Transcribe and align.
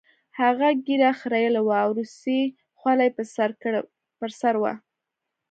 هغه 0.39 0.67
ږیره 0.85 1.11
خریلې 1.21 1.61
وه 1.63 1.77
او 1.83 1.89
روسۍ 1.97 2.41
خولۍ 2.79 3.07
یې 3.09 3.13
په 4.19 4.27
سر 4.39 4.55
وه 4.61 4.73